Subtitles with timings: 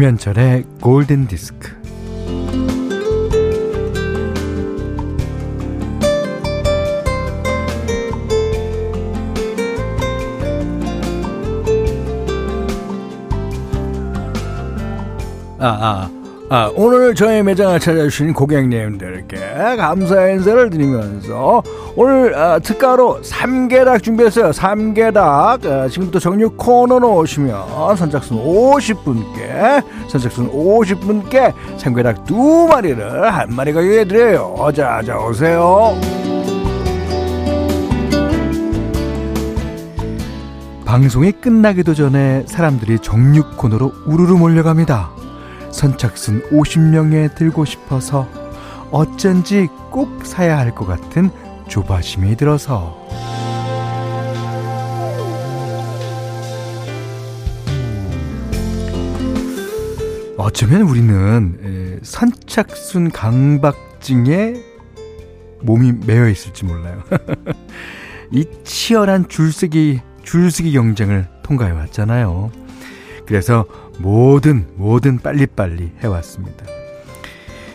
[0.00, 1.68] 김현철의 골든 디스크.
[15.58, 16.10] 아, 아,
[16.48, 19.36] 아, 오늘 저희 매장을 찾아주신 고객님들께
[19.76, 21.62] 감사 인사를 드리면서
[21.96, 24.52] 오늘 아, 특가로 삼계닭 준비했어요.
[24.52, 25.66] 삼계닭.
[25.66, 34.04] 아, 지금부터 정육 코너로 오시면 선착순 50분께 선착순 50분께 삼계닭 두 마리를 한 마리 가격에
[34.04, 34.54] 드려요.
[34.74, 35.98] 자, 자 오세요.
[40.84, 45.10] 방송이 끝나기도 전에 사람들이 정육 코너로 우르르 몰려갑니다.
[45.70, 48.26] 선착순 50명에 들고 싶어서
[48.90, 51.30] 어쩐지 꼭 사야 할 것 같은
[51.70, 53.06] 조바심이 들어서
[60.36, 64.54] 어쩌면 우리는 선착순 강박증에
[65.62, 67.02] 몸이 매여 있을지 몰라요.
[68.32, 72.50] 이 치열한 줄서기 줄서기 경쟁을 통과해 왔잖아요.
[73.26, 73.64] 그래서
[73.98, 76.79] 뭐든 뭐든 빨리빨리 해왔습니다.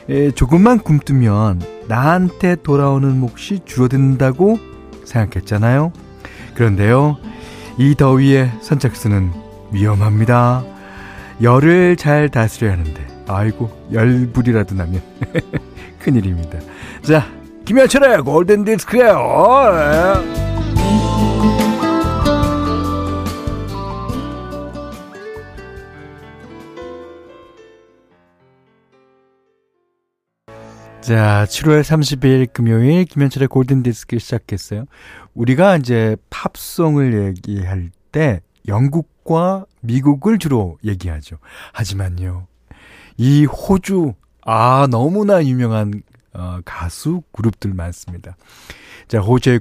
[0.10, 4.60] 에, 조금만 굶뜨면 나한테 돌아오는 몫이 줄어든다고
[5.04, 5.92] 생각했잖아요.
[6.56, 7.18] 그런데요,
[7.78, 9.32] 이 더위에 선착순은
[9.72, 10.64] 위험합니다.
[11.42, 15.02] 열을 잘 다스려야 하는데, 아이고, 열불이라도 나면
[16.00, 16.60] 큰일입니다.
[17.02, 17.26] 자,
[17.66, 20.45] 김현철의 골든 디스크예요.
[31.06, 34.86] 자, 7월 30일 금요일 김현철의 골든 디스크 시작했어요.
[35.36, 41.38] 우리가 이제 팝송을 얘기할 때 영국과 미국을 주로 얘기하죠.
[41.74, 42.48] 하지만요.
[43.18, 44.16] 이 호주
[44.48, 46.02] 아, 너무나 유명한
[46.34, 48.36] 어, 가수 그룹들 많습니다.
[49.08, 49.60] 자, 호주의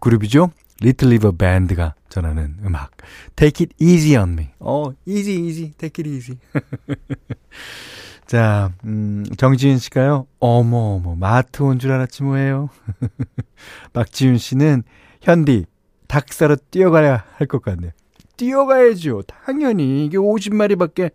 [0.00, 0.50] 그룹이죠.
[0.80, 2.90] 리틀 리버 밴드가 전하는 음악.
[3.36, 4.48] Take it easy on me.
[4.58, 5.70] 어, easy easy.
[5.78, 6.38] Take it easy.
[8.34, 12.68] 자, 음, 정지은 씨가요, 어머, 어머, 마트 온 줄 알았지 뭐예요.
[13.92, 14.84] 박지윤 씨는,
[15.20, 15.64] 현디,
[16.06, 17.90] 닭 사러 뛰어가야 할 것 같네.
[18.36, 19.22] 뛰어가야죠.
[19.22, 20.06] 당연히.
[20.06, 21.10] 이게 50마리밖에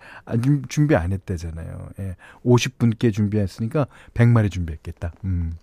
[0.67, 1.87] 준비 안 했다잖아요.
[1.99, 2.15] 예.
[2.43, 5.13] 50분께 준비했으니까 100마리 준비했겠다.
[5.23, 5.53] 음.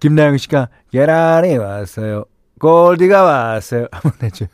[0.00, 2.24] 김나영 씨가, 계란이 왔어요.
[2.58, 3.86] 골디가 왔어요.
[3.92, 4.48] 한번 해줘요.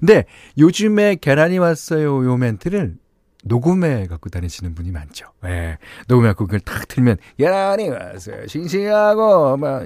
[0.00, 0.24] 근데
[0.58, 2.24] 요즘에 계란이 왔어요.
[2.24, 2.96] 요 멘트를
[3.44, 5.26] 녹음해 갖고 다니시는 분이 많죠.
[5.44, 5.78] 예.
[6.08, 8.46] 녹음해 갖고 그걸 탁 틀면, 계란이 왔어요.
[8.46, 9.84] 싱싱하고, 막,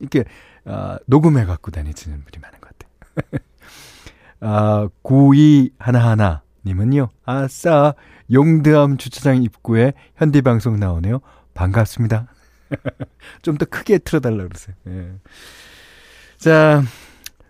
[0.00, 0.24] 이렇게,
[0.64, 3.42] 어, 녹음해 갖고 다니시는 분이 많은 것 같아요.
[4.40, 7.08] 아, 92 하나하나 님은요.
[7.24, 7.94] 아싸,
[8.32, 11.20] 용드암 주차장 입구에 현디방송 나오네요.
[11.54, 12.26] 반갑습니다.
[13.42, 14.76] 좀 더 크게 틀어 달라 그러세요.
[14.88, 15.12] 예.
[16.36, 16.82] 자,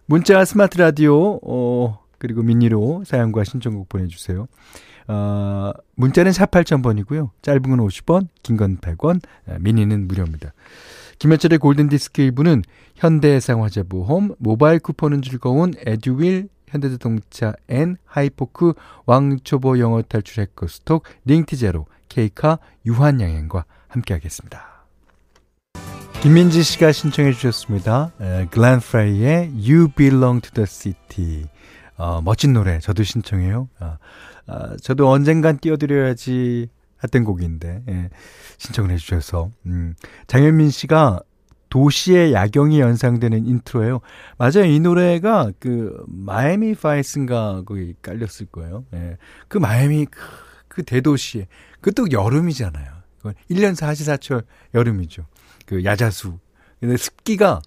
[0.06, 4.47] 문자 스마트 라디오, 어, 그리고 미니로 사연과 신청곡 보내 주세요.
[5.09, 7.31] 어, 문자는 4 8000번이고요.
[7.43, 9.21] 짧은 건 50원, 긴 건 100원,
[9.61, 10.53] 미니는 무료입니다.
[11.19, 12.63] 김현철의 골든디스크 일부는
[12.95, 18.75] 현대해상화재보험, 모바일 쿠폰은 즐거운 에듀윌, 현대자동차 N, 하이포크,
[19.07, 24.85] 왕초보 영어 탈출 해커스톡, 링티제로, 케이카, 유한양행과 함께하겠습니다.
[26.21, 28.13] 김민지 씨가 신청해 주셨습니다.
[28.51, 31.47] 글렌 프라이의 You Belong to the City.
[31.97, 33.69] 어, 멋진 노래 저도 신청해요.
[33.81, 33.99] 아,
[34.48, 36.69] 아, 저도 언젠간 띄워드려야지
[37.03, 38.10] 했던 곡인데 예,
[38.56, 39.94] 신청을 해주셔서 음,
[40.26, 41.20] 장현민 씨가
[41.69, 44.00] 도시의 야경이 연상되는 intro예요.
[44.38, 44.64] 맞아요.
[44.64, 48.84] 이 노래가 그 마이애미 바이스인가 거기 깔렸을 거예요.
[48.94, 49.19] 예.
[49.48, 50.18] 그 마이애미 그,
[50.68, 51.47] 그 대도시에
[51.80, 52.98] 그것도 여름이잖아요.
[53.51, 55.27] 1년 사시사철 여름이죠.
[55.66, 56.39] 그 야자수.
[56.80, 57.60] 근데 습기가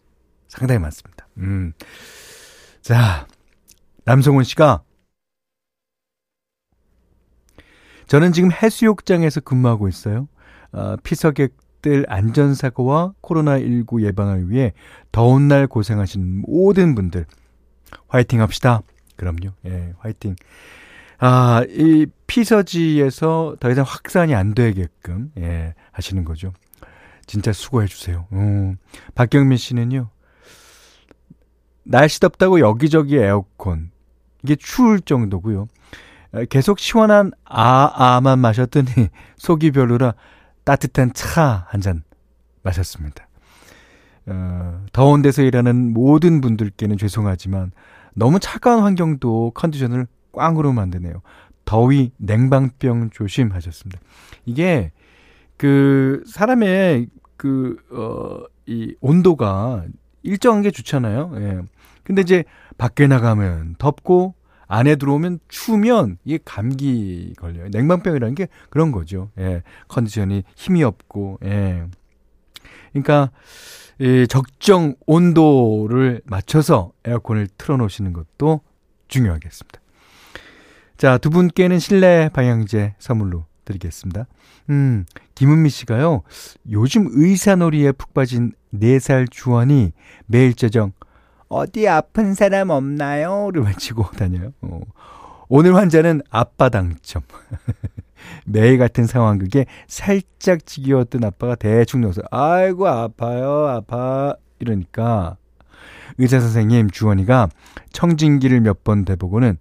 [0.48, 1.28] 상당히 많습니다.
[1.38, 1.74] 음.
[2.82, 3.28] 자,
[4.06, 4.84] 남성훈 씨가
[8.08, 10.28] 저는 지금 해수욕장에서 근무하고 있어요.
[10.72, 14.74] 어, 피서객들 안전사고와 코로나19 예방을 위해
[15.12, 17.26] 더운 날 고생하시는 모든 분들
[18.08, 18.82] 화이팅 합시다.
[19.16, 19.54] 그럼요.
[19.66, 20.36] 예, 화이팅.
[21.20, 26.52] 아, 이 피서지에서 더 이상 확산이 안 되게끔 예, 하시는 거죠.
[27.28, 28.28] 진짜 수고해 주세요.
[28.34, 28.78] 음.
[29.16, 30.10] 박경민 씨는요.
[31.84, 33.92] 날씨 덥다고 여기저기 에어컨.
[34.44, 35.68] 이게 추울 정도고요.
[36.50, 38.88] 계속 시원한 아아만 마셨더니
[39.38, 40.14] 속이 별로라
[40.64, 42.04] 따뜻한 차 한 잔
[42.64, 43.28] 마셨습니다.
[44.28, 47.72] 어, 더운 데서 일하는 모든 분들께는 죄송하지만
[48.14, 51.22] 너무 차가운 환경도 컨디션을 꽝으로 만드네요.
[51.66, 54.00] 더위, 냉방병 조심하셨습니다.
[54.46, 54.92] 이게
[55.58, 57.08] 그 사람의
[57.38, 59.86] 그, 어, 이 온도가
[60.24, 61.32] 일정한 게 좋잖아요.
[61.38, 61.62] 예.
[62.04, 62.44] 근데 이제
[62.78, 64.36] 밖에 나가면 덥고
[64.72, 67.68] 안에 들어오면 추우면 이게 감기 걸려요.
[67.72, 69.30] 냉방병이라는 게 그런 거죠.
[69.38, 69.64] 예.
[69.90, 71.84] 컨디션이 힘이 없고, 예.
[72.94, 73.32] 그러니까,
[74.00, 78.62] 이 적정 온도를 맞춰서 에어컨을 틀어 놓으시는 것도
[79.10, 79.82] 중요하겠습니다.
[80.96, 84.26] 자, 두 분께는 실내 방향제 선물로 드리겠습니다.
[84.70, 86.24] 음, 김은미 씨가요,
[86.70, 89.92] 요즘 의사놀이에 푹 빠진 4살 주원이
[90.28, 90.94] 매일 저정,
[91.52, 93.52] 어디 아픈 사람 없나요?
[93.54, 94.54] 를 외치고 다녀요.
[94.62, 94.80] 어.
[95.50, 97.24] 오늘 환자는 아빠 당첨.
[98.46, 104.36] 매일 같은 상황극에 살짝 지겨웠던 아빠가 대충 넣어서, 아이고, 아파요, 아파.
[104.60, 105.36] 이러니까,
[106.18, 107.50] 의사 선생님 주원이가
[107.92, 109.58] 청진기를 몇 번 대보고는,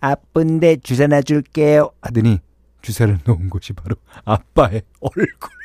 [0.00, 1.90] 아픈데 주사 놔줄게요.
[2.02, 2.40] 하더니,
[2.82, 3.94] 주사를 놓은 곳이 바로
[4.24, 5.59] 아빠의 얼굴.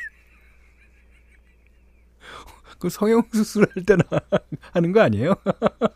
[2.80, 4.04] 그 성형 수술 할 때나
[4.74, 5.34] 하는 거 아니에요?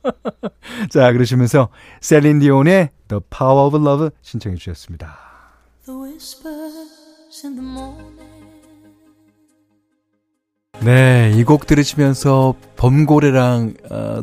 [0.89, 1.69] 자, 그러시면서
[2.01, 5.17] 셀린 디온의 The Power of Love 신청해 주셨습니다.
[10.81, 14.21] 네, 이 곡 들으시면서 범고래랑 어,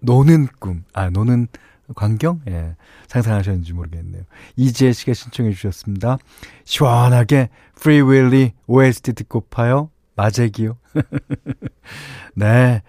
[0.00, 1.48] 노는 꿈, 아 노는
[1.94, 2.76] 광경, 예,
[3.08, 4.22] 상상하셨는지 모르겠네요.
[4.56, 6.18] 이지혜 씨가 신청해 주셨습니다.
[6.64, 9.90] 시원하게 Free Willy OST 듣고 파요.
[10.18, 10.76] 마제기요.
[12.34, 12.82] 네.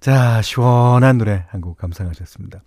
[0.00, 2.62] 자, 시원한 노래 한 곡 감상하셨습니다.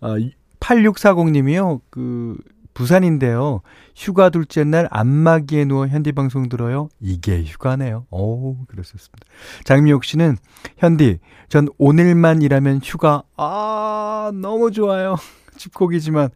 [0.00, 0.14] 어,
[0.60, 1.80] 8640님이요.
[1.90, 2.36] 그,
[2.74, 3.62] 부산인데요.
[3.96, 6.88] 휴가 둘째 날 안마기에 누워 현디 방송 들어요.
[7.00, 8.06] 이게 휴가네요.
[8.10, 9.26] 오, 그랬었습니다.
[9.64, 10.36] 장미옥 씨는
[10.76, 11.18] 현디,
[11.48, 15.16] 전 오늘만 일하면 휴가, 아, 너무 좋아요.
[15.56, 16.28] 집콕이지만,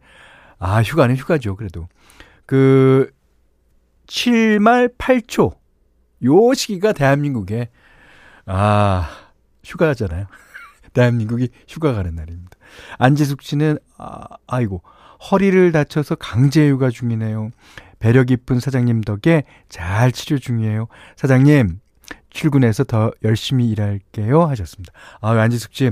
[0.59, 1.55] 아, 휴가는 휴가죠.
[1.55, 1.87] 그래도.
[2.45, 3.09] 그,
[4.07, 5.53] 7말 8초.
[6.25, 7.69] 요 시기가 대한민국에
[8.45, 9.09] 아
[9.63, 10.27] 휴가잖아요.
[10.93, 12.51] 대한민국이 휴가 가는 날입니다.
[12.97, 14.81] 안지숙 씨는 아, 아이고
[15.31, 17.51] 허리를 다쳐서 강제 휴가 중이네요.
[17.99, 20.87] 배려 깊은 사장님 덕에 잘 치료 중이에요.
[21.15, 21.79] 사장님
[22.29, 24.91] 출근해서 더 열심히 일할게요 하셨습니다.
[25.21, 25.91] 아 안지숙 씨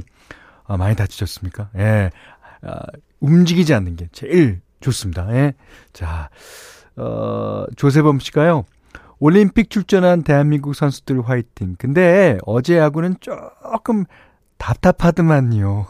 [0.72, 1.70] 아, 많이 다치셨습니까?
[1.78, 2.12] 예.
[2.62, 2.80] 아,
[3.20, 5.28] 움직이지 않는 게 제일 좋습니다.
[5.36, 5.54] 예.
[5.92, 6.30] 자,
[6.96, 8.64] 어, 조세범 씨가요.
[9.22, 11.76] 올림픽 출전한 대한민국 선수들 화이팅.
[11.78, 14.06] 근데 어제 야구는 조금
[14.58, 15.86] 답답하더만요.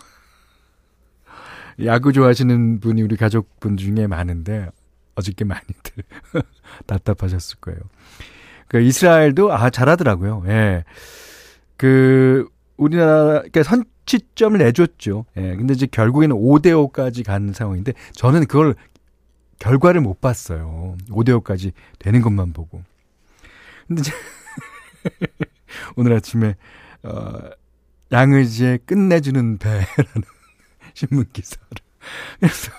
[1.86, 4.68] 야구 좋아하시는 분이 우리 가족분 중에 많은데
[5.16, 6.04] 어저께 많이들
[6.86, 7.80] 답답하셨을 거예요.
[8.68, 10.44] 그 이스라엘도 아 잘하더라고요.
[10.48, 10.84] 예.
[11.78, 15.24] 그 우리나라 그러니까 선취점을 내줬죠.
[15.38, 15.56] 예.
[15.56, 18.76] 근데 이제 결국에는 5대 5까지 간 상황인데 저는 그걸
[19.60, 20.98] 결과를 못 봤어요.
[21.12, 22.91] 5대 5까지 되는 것만 보고.
[23.88, 24.04] 근데
[25.96, 26.56] 오늘 아침에
[27.04, 27.50] 어
[28.12, 30.24] 양의지에 끝내주는 배라는
[30.94, 31.68] 신문 기사를
[32.40, 32.72] 그래서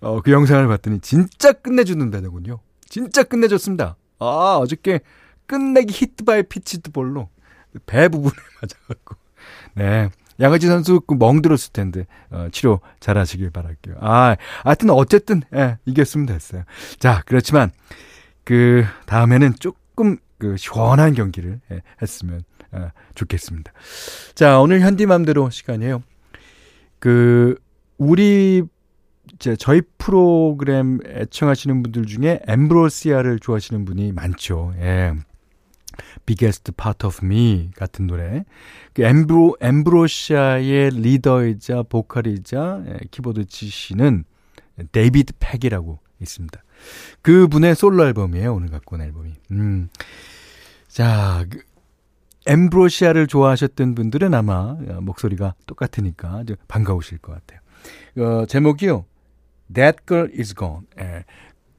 [0.00, 2.60] 어, 그 영상을 봤더니 진짜 끝내주는 배더군요.
[2.88, 3.96] 진짜 끝내줬습니다.
[4.18, 5.00] 아 어저께
[5.46, 7.28] 끝내기 hit by pitched ball로
[7.86, 9.16] 배 부분에 맞아갖고
[9.74, 13.96] 네 양의지 선수 그 멍들었을 텐데 어, 치료 잘하시길 바랄게요.
[14.00, 16.64] 아 하여튼 어쨌든 예, 이겼으면 됐어요.
[16.98, 17.70] 자 그렇지만
[18.44, 19.54] 그 다음에는
[19.94, 23.72] 조금 그 시원한 경기를 예, 했으면 어, 좋겠습니다.
[24.34, 26.02] 자, 오늘 현디맘대로 시간이에요.
[26.98, 27.56] 그
[27.96, 28.64] 우리
[29.34, 34.74] 이제 저희 프로그램 애청하시는 분들 중에 엠브로시아를 좋아하시는 분이 많죠.
[34.78, 35.14] 예.
[36.26, 38.44] Biggest Part of Me 같은 노래.
[38.94, 44.24] 그 엠브로 엠브로시아의 리더이자 보컬이자 예, 키보드 치시는
[44.90, 46.60] 데이비드 팩이라고 있습니다.
[47.22, 48.54] 그분의 솔로 앨범이에요.
[48.54, 49.32] 오늘 갖고 온 앨범이.
[49.52, 49.88] 음.
[50.88, 51.62] 자, 그,
[52.46, 57.60] 엠브로시아를 좋아하셨던 분들은 아마 목소리가 똑같으니까 반가우실 것 같아요.
[58.18, 59.04] 어, 제목이요.
[59.72, 60.86] That girl is gone.
[60.98, 61.24] 예.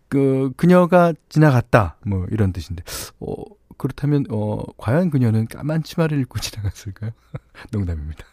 [0.08, 1.98] 그, 그녀가 지나갔다.
[2.06, 2.84] 뭐, 이런 뜻인데.
[3.20, 3.36] 어,
[3.78, 7.12] 그렇다면, 어, 과연 그녀는 까만 치마를 입고 지나갔을까요?
[7.72, 8.26] 농담입니다.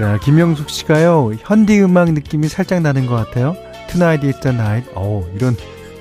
[0.00, 3.54] 자, 김영숙 씨가요, 현디 음악 느낌이 살짝 나는 것 같아요.
[3.90, 4.90] Tonight is the night.
[4.94, 5.54] 어 이런,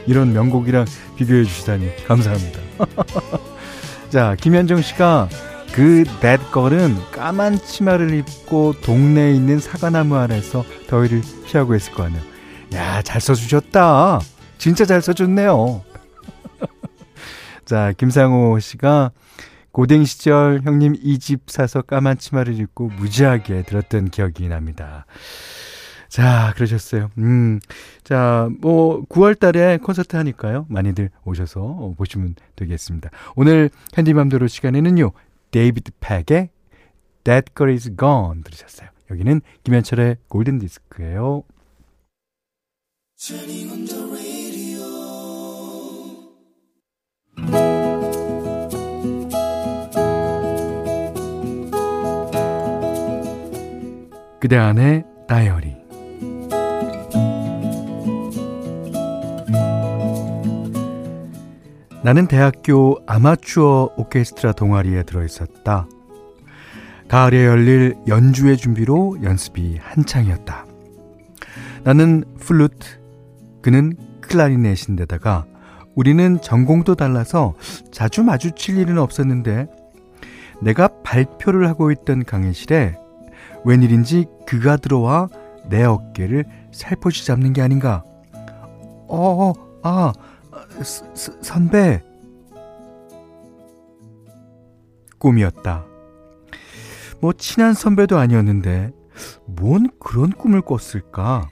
[0.08, 0.86] 이런 명곡이랑
[1.18, 2.06] 비교해 주시다니.
[2.06, 2.62] 감사합니다.
[4.10, 5.28] 자, 김현정 씨가
[5.74, 12.24] 그 that girl은 까만 치마를 입고 동네에 있는 사과나무 아래서 더위를 피하고 있을 거 아니에요.
[12.76, 14.22] 야, 잘 써주셨다.
[14.58, 15.84] 진짜 잘 써줬네요.
[17.66, 19.12] 자, 김상호 씨가
[19.72, 25.06] 고등 시절 형님 2집 사서 까만 치마를 입고 무지하게 들었던 기억이 납니다.
[26.08, 27.12] 자, 그러셨어요.
[27.20, 27.60] 음.
[28.04, 30.66] 자, 뭐, 9월 달에 콘서트 하니까요.
[30.70, 33.12] 많이들 오셔서 보시면 되겠습니다.
[33.36, 35.12] 오늘 현디맘대로 시간에는요.
[35.52, 36.50] 데이비드 팩의
[37.24, 38.90] That Girl Is Gone 들으셨어요.
[39.12, 41.44] 여기는 김현철의 골든 디스크예요.
[54.40, 55.76] 그대 안의 다이어리
[62.02, 65.86] 나는 대학교 아마추어 오케스트라 동아리에 들어 있었다.
[67.10, 70.66] 가을에 열릴 연주회 준비로 연습이 한창이었다.
[71.84, 73.02] 나는 플루트,
[73.62, 75.46] 그는 클라리넷인데다가
[75.96, 77.56] 우리는 전공도 달라서
[77.92, 79.68] 자주 마주칠 일은 없었는데
[80.62, 82.96] 내가 발표를 하고 있던 강의실에
[83.66, 85.28] 웬일인지 그가 들어와
[85.70, 88.04] 내 어깨를 살포시 잡는 게 아닌가.
[89.08, 90.14] 어, 어 아,
[90.84, 92.04] 선배.
[95.18, 95.86] 꿈이었다.
[97.22, 98.92] 뭐 친한 선배도 아니었는데
[99.46, 101.50] 뭔 그런 꿈을 꿨을까?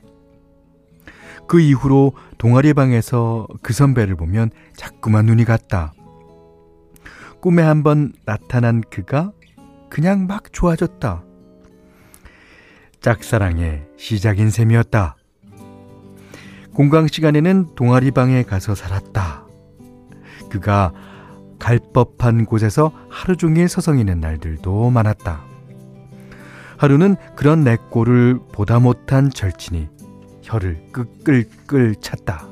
[1.47, 5.93] 그 이후로 동아리 방에서 그 선배를 보면 자꾸만 눈이 갔다.
[7.41, 9.31] 꿈에 한번 나타난 그가
[9.89, 11.23] 그냥 막 좋아졌다.
[13.01, 15.15] 짝사랑의 시작인 셈이었다.
[16.73, 19.45] 공강 시간에는 동아리 방에 가서 살았다.
[20.49, 20.93] 그가
[21.59, 25.41] 갈 법한 곳에서 하루 종일 서성이는 날들도 많았다.
[26.77, 29.89] 하루는 그런 내 꼴을 보다 못한 절친이
[30.43, 32.47] 혀를 끄끌끌 찼다.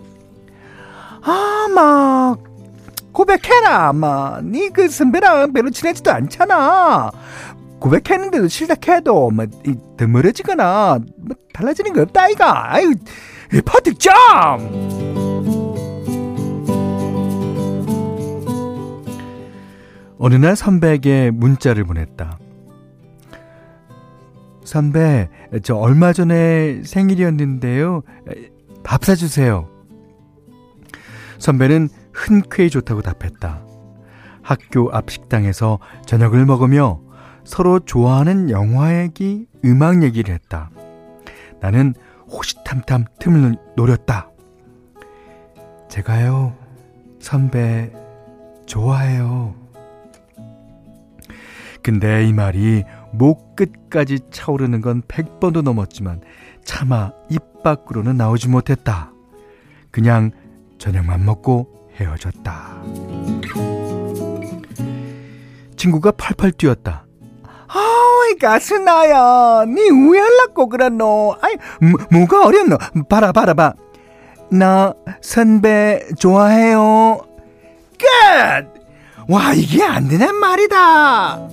[1.22, 2.56] 아, 막
[3.12, 4.44] 고백해라, 막.
[4.44, 7.12] 니그 선배랑 별로 친하지도 않잖아.
[7.80, 9.46] 고백했는데도 실작해도 뭐
[9.98, 12.74] 드물어지거나 뭐 달라지는 거 없다 이가.
[12.74, 12.94] 아유,
[13.66, 14.14] 퍼득점.
[20.18, 22.40] 어느 날 선배에게 문자를 보냈다.
[24.64, 25.30] 선배,
[25.62, 28.02] 저 얼마 전에 생일이었는데요.
[28.84, 29.70] 밥 사주세요.
[31.38, 33.64] 선배는 흔쾌히 좋다고 답했다.
[34.42, 37.02] 학교 앞 식당에서 저녁을 먹으며
[37.46, 40.72] 서로 좋아하는 영화 얘기, 음악 얘기를 했다.
[41.62, 41.94] 나는
[42.28, 44.30] 호시탐탐 틈을 노렸다.
[45.88, 46.54] 제가요,
[47.20, 47.94] 선배,
[48.66, 49.56] 좋아해요.
[51.82, 52.84] 근데 이 말이
[53.14, 56.22] 목 끝까지 차오르는 건 100번도 넘었지만
[56.64, 59.12] 차마 입 밖으로는 나오지 못했다.
[59.92, 60.32] 그냥
[60.80, 62.82] 저녁만 먹고 헤어졌다.
[65.78, 67.05] 친구가 팔팔 뛰었다.
[67.68, 69.66] 아이 가스나야.
[69.68, 71.36] 니 우연락고 그랬노?
[71.42, 72.78] 아이 뭐, 뭐가 어렸노?
[73.10, 77.22] 봐라 봐라 봐나 선배 좋아해요.
[77.98, 78.76] 끝
[79.28, 81.50] 와 이게 안 되는 말이다.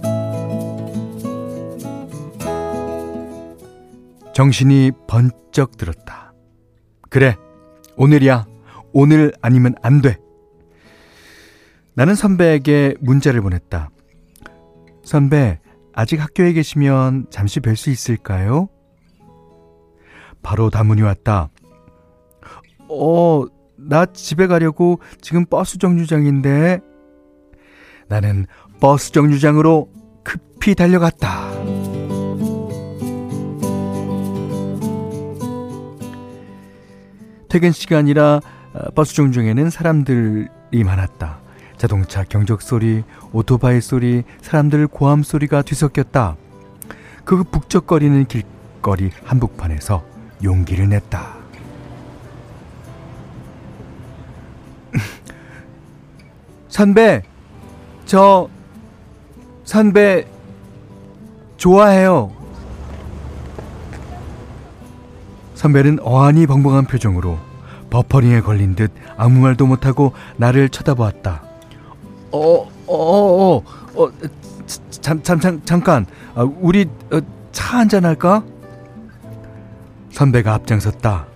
[4.35, 6.33] 정신이 번쩍 들었다.
[7.09, 7.37] 그래
[7.97, 8.47] 오늘이야.
[8.93, 10.17] 오늘 아니면 안 돼.
[11.95, 13.91] 나는 선배에게 문자를 보냈다.
[15.05, 15.59] 선배
[15.95, 18.69] 아직 학교에 계시면 잠시 뵐 수 있을까요?
[20.43, 21.51] 바로 다문이 왔다.
[22.89, 23.45] 어,
[23.77, 26.81] 나 집에 가려고 지금 버스 정류장인데.
[28.09, 28.47] 나는
[28.81, 29.89] 버스 정류장으로
[30.25, 31.51] 급히 달려갔다.
[37.49, 38.41] 퇴근 시간이라
[38.73, 40.49] 어, 버스 정류장에는 사람들이
[40.85, 41.42] 많았다.
[41.83, 46.37] 자동차 경적 소리, 오토바이 소리, 사람들 고함 소리가 뒤섞였다.
[47.25, 50.05] 그 북적거리는 길거리 한복판에서
[50.45, 51.35] 용기를 냈다.
[56.69, 57.25] 선배,
[58.05, 58.49] 저
[59.65, 60.29] 선배
[61.57, 62.31] 좋아해요.
[65.57, 67.41] 선배는 어안이 벙벙한 표정으로
[67.91, 71.51] 버퍼링에 걸린 듯 아무 말도 못하고 나를 쳐다보았다.
[72.33, 74.11] 어, 어, 어, 어, 어
[75.03, 76.07] 잠, 잠, 잠, 잠깐.
[76.35, 77.21] 아, 우리 어,
[77.53, 78.45] 차 한잔 할까?
[80.11, 81.27] 선배가 앞장섰다.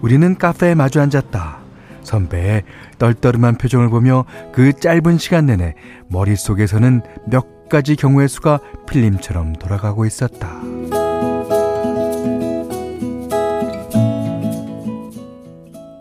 [0.00, 1.58] 우리는 카페에 마주 앉았다.
[2.02, 2.62] 선배의
[2.98, 5.74] 떨떠름한 표정을 보며 그 짧은 시간 내내
[6.08, 10.60] 머릿속에서는 몇 가지 경우의 수가 필름처럼 돌아가고 있었다.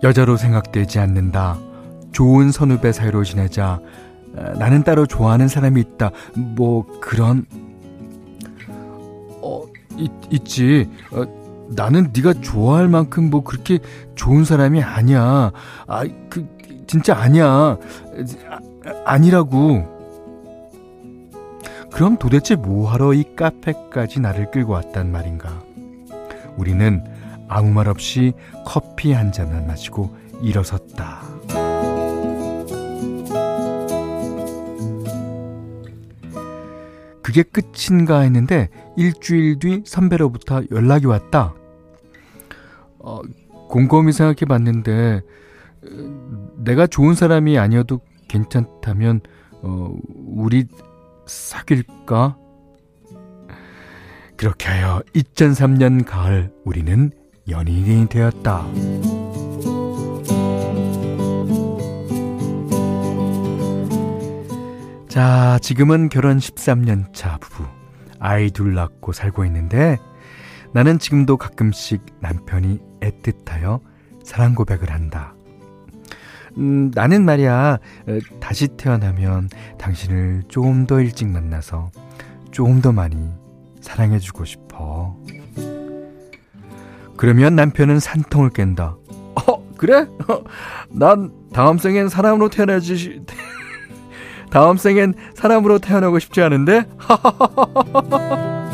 [0.03, 1.57] 여자로 생각되지 않는다.
[2.12, 3.79] 좋은 선후배 사이로 지내자 아,
[4.58, 6.12] 나는 따로 좋아하는 사람이 있다.
[6.36, 7.46] 뭐 그런
[9.42, 9.63] 어
[9.98, 10.89] 있, 있지.
[11.12, 11.24] 어,
[11.70, 13.80] 나는 네가 좋아할 만큼 뭐 그렇게
[14.15, 15.51] 좋은 사람이 아니야.
[15.88, 16.56] 아 그
[16.88, 17.48] 진짜 아니야.
[17.48, 17.77] 아,
[19.06, 19.94] 아니라고.
[21.92, 25.62] 그럼 도대체 뭐하러 이 카페까지 나를 끌고 왔단 말인가?
[26.58, 27.04] 우리는
[27.48, 28.34] 아무 말 없이
[28.65, 31.24] 커피 한 잔만 마시고 일어섰다.
[37.25, 41.55] 그게 끝인가 했는데 일주일 뒤 선배로부터 연락이 왔다.
[43.00, 43.20] 어,
[43.67, 45.24] 곰곰이 생각해 봤는데
[46.58, 49.22] 내가 좋은 사람이 아니어도 괜찮다면
[49.63, 49.91] 어,
[50.27, 50.67] 우리
[51.25, 52.38] 사귈까?
[54.38, 57.10] 그렇게 하여 2003년 가을 우리는
[57.50, 58.67] 연인이 되었다.
[65.15, 67.63] 자, 지금은 결혼 13년 차 부부.
[68.19, 69.98] 아이 둘 낳고 살고 있는데
[70.74, 73.79] 나는 지금도 가끔씩 남편이 애틋하여
[74.25, 75.34] 사랑 고백을 한다.
[76.57, 81.91] 음, 나는 말이야, 어, 다시 태어나면 당신을 조금 더 일찍 만나서
[82.51, 83.29] 조금 더 많이
[83.79, 85.15] 사랑해주고 싶어.
[87.15, 88.98] 그러면 남편은 산통을 깬다.
[89.48, 90.07] 어, 그래?
[90.91, 93.24] 난 다음 생엔 사람으로 태어나지,
[94.50, 96.86] 다음 생엔 사람으로 태어나고 싶지 않은데?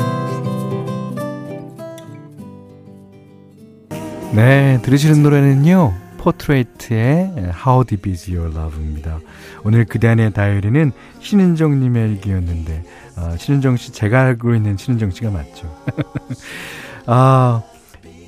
[4.34, 5.92] 네, 들으시는 노래는요.
[6.18, 9.18] 포트레이트의 How Deep Is Your Love입니다.
[9.64, 12.84] 오늘 그대 안의 다이어리는 신은정님의 일기였는데
[13.16, 15.66] 어, 신은정 씨 제가 알고 있는 신은정 씨가 맞죠.
[17.06, 17.62] 아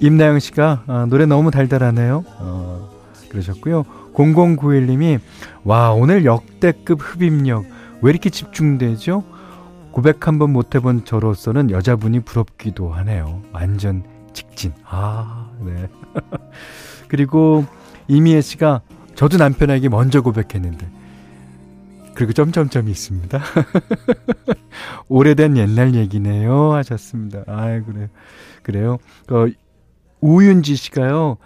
[0.00, 2.24] 임나영 씨가 아, 노래 너무 달달하네요.
[2.40, 2.90] 어,
[3.34, 3.84] 그러셨고요.
[4.14, 5.18] 0091님이
[5.64, 7.64] 와 오늘 역대급 흡입력
[8.00, 9.24] 왜 이렇게 집중되죠?
[9.90, 13.42] 고백 한 번 못 해본 저로서는 여자분이 부럽기도 하네요.
[13.52, 14.72] 완전 직진.
[14.84, 15.88] 아, 네.
[17.08, 17.64] 그리고
[18.08, 18.80] 이미애 씨가
[19.14, 20.88] 저도 남편에게 먼저 고백했는데
[22.14, 23.40] 그리고 점점점이 있습니다.
[25.08, 27.44] 오래된 옛날 얘기네요 하셨습니다.
[27.46, 28.08] 아이 그래요.
[28.62, 28.98] 그래요.
[29.30, 29.46] 어,
[30.20, 31.36] 우윤지 씨가요.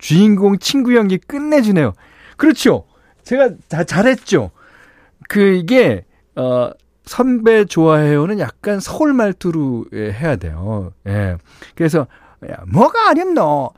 [0.00, 1.92] 주인공 친구 연기 끝내주네요.
[2.36, 2.86] 그렇죠.
[3.22, 4.50] 제가 다 잘했죠.
[5.28, 6.70] 그게 어
[7.04, 10.92] 선배 좋아해요는 약간 서울 말투로 예, 해야 돼요.
[11.06, 11.36] 예.
[11.74, 12.06] 그래서
[12.50, 13.72] 야, 뭐가 어렵노?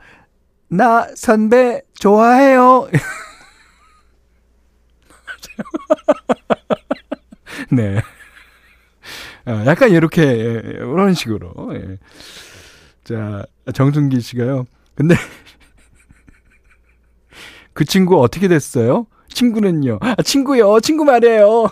[0.69, 2.87] 나 선배 좋아해요.
[7.71, 7.97] 네.
[9.45, 11.53] 어, 약간 이렇게 이런 식으로.
[11.75, 11.97] 예.
[13.03, 14.65] 자 정순기 씨가요.
[14.95, 15.15] 근데
[17.73, 19.07] 그 친구 어떻게 됐어요?
[19.29, 19.99] 친구는요.
[20.01, 20.79] 아, 친구요.
[20.79, 21.69] 친구 말이에요.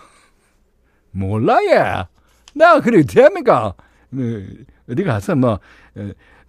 [1.11, 2.05] 몰라, 얘.
[2.53, 3.75] 나, 그래, 대합니까?
[4.09, 4.45] 네,
[4.89, 5.59] 어디 가서 뭐,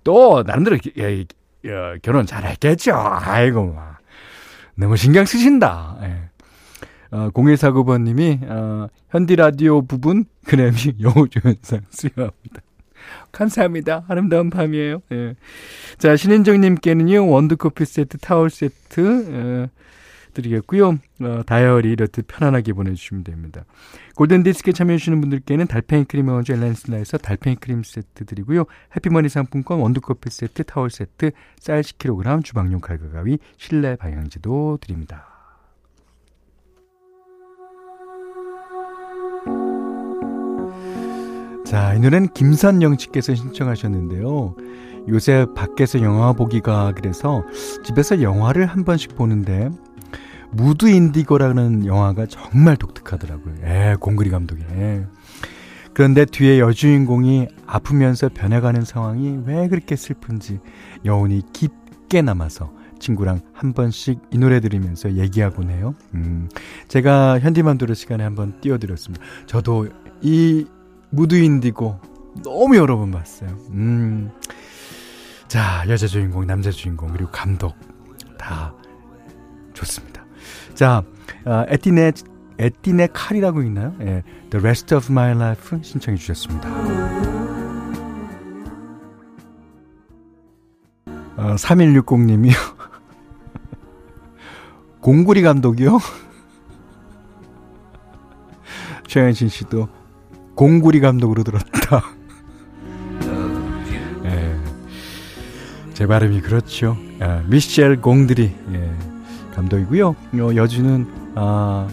[0.04, 1.24] 또, 나름대로, 예,
[1.64, 2.92] 예, 결혼 잘했겠죠.
[2.94, 3.98] 아이고, 막.
[4.74, 5.98] 너무 신경 쓰신다.
[6.02, 6.30] 예.
[7.10, 12.62] 어, 0149번님이, 어, 현디 라디오 부문, 그래미 여우조연상 수여합니다.
[13.32, 14.04] 감사합니다.
[14.08, 15.02] 아름다운 밤이에요.
[15.12, 15.34] 예.
[15.98, 19.82] 자, 신은정님께는요, 원두커피 세트, 타월 세트, 어,
[20.34, 20.98] 드리겠고요.
[21.20, 23.64] 어, 다이어리 이렇듯 편안하게 보내주시면 됩니다.
[24.16, 28.64] 골든디스크에 참여해주시는 분들께는 달팽이 크림 원조 엘렌실라에서 달팽이 크림 세트 드리고요.
[28.96, 35.31] 해피머니 상품권 원두커피 세트, 타월 세트, 쌀 10kg, 주방용 칼과 가위, 실내 방향제도 드립니다.
[41.72, 44.54] 자, 이 노래는 김선영 씨께서 신청하셨는데요.
[45.08, 47.46] 요새 밖에서 영화 보기가 그래서
[47.82, 49.70] 집에서 영화를 한 번씩 보는데
[50.50, 53.54] 무드 인디고라는 영화가 정말 독특하더라고요.
[53.64, 54.62] 예, 공그리 감독이.
[54.74, 55.06] 예.
[55.94, 60.60] 그런데 뒤에 여주인공이 아프면서 변해가는 상황이 왜 그렇게 슬픈지
[61.06, 65.94] 여운이 깊게 남아서 친구랑 한 번씩 이 노래 들으면서 얘기하곤 해요.
[66.12, 66.50] 음,
[66.88, 69.24] 제가 현디만두로 시간에 한번 띄워드렸습니다.
[69.46, 69.88] 저도
[70.20, 70.66] 이
[71.12, 72.00] 무드 인디고
[72.42, 73.50] 너무 여러 번 봤어요.
[73.70, 74.30] 음.
[75.46, 77.74] 자, 여자 주인공, 남자 주인공, 그리고 감독
[78.38, 78.74] 다
[79.74, 80.24] 좋습니다.
[80.74, 81.02] 자,
[81.44, 82.12] 어, 에티네
[82.58, 83.94] 에티네 칼이라고 있나요?
[84.00, 86.68] 예, The Rest of My Life 신청해 주셨습니다.
[91.36, 92.54] 어, 3160님이요.
[95.00, 95.98] 공구리 감독이요?
[99.08, 99.88] 최현신 씨도
[100.54, 102.02] 공구리 감독으로 들었다.
[104.24, 104.56] 예.
[105.94, 106.96] 제 발음이 그렇죠.
[107.20, 108.92] 아, 미셸 공드리 예,
[109.54, 110.08] 감독이고요.
[110.08, 111.88] 어, 여주는 아,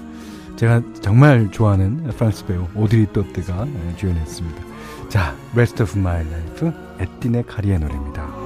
[0.56, 3.66] 제가 정말 좋아하는 프랑스 배우 오드리 또트가
[3.98, 4.62] 주연했습니다.
[5.10, 8.39] 자, Rest of My Life 에띠네 카리의 노래입니다.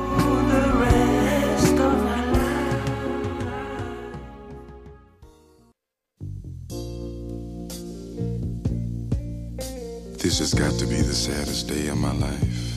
[10.34, 12.74] This has got to be the saddest day of my life.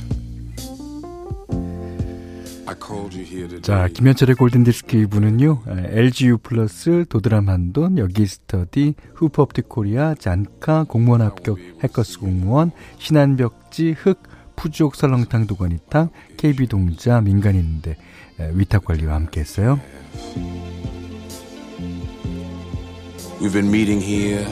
[3.63, 11.59] 자, 김현철의 골든디스크 2부는요, LGU 플러스, 도드람 한돈, 여기 스터디, 후프업틱 코리아, 잔카, 공무원 합격,
[11.83, 14.23] 해커스 공무원, 신한벽지, 흑,
[14.57, 17.97] 푸주옥 설렁탕 도가니탕, KB동자, 민간인데,
[18.53, 19.81] 위탁 관리와 함께 했어요.
[23.41, 24.47] We've been meeting here.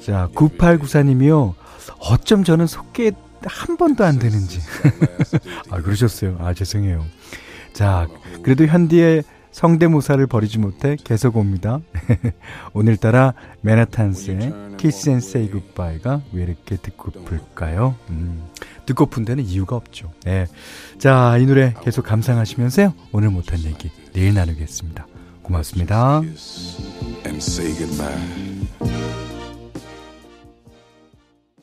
[0.00, 1.62] 자, 9894님이요.
[1.98, 3.12] 어쩜 저는 속게
[3.46, 4.60] 한 번도 안 되는지.
[5.70, 6.36] 아, 그러셨어요.
[6.40, 7.04] 아, 죄송해요.
[7.72, 8.06] 자,
[8.42, 11.80] 그래도 현디의 성대모사를 버리지 못해 계속 옵니다.
[12.74, 17.94] 오늘따라 맨하탄스의 Kiss and Say Goodbye가 왜 이렇게 듣고플까요?
[18.10, 18.42] 음,
[18.86, 20.10] 듣고픈 데는 이유가 없죠.
[20.24, 20.46] 네.
[20.98, 22.94] 자, 이 노래 계속 감상하시면서요.
[23.12, 25.06] 오늘 못한 얘기 내일 나누겠습니다.
[25.42, 26.20] 고맙습니다.
[27.24, 28.63] And say goodbye.